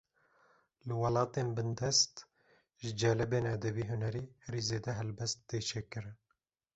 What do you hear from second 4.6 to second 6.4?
zêde helbest tê çêkirin